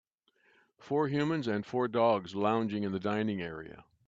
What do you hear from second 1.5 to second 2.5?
four dogs